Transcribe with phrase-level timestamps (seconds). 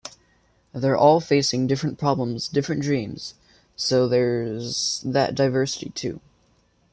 [0.73, 3.35] They're all facing different problems different dreams,
[3.75, 6.19] so there's that diversity too.